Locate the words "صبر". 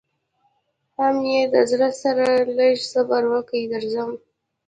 2.91-3.23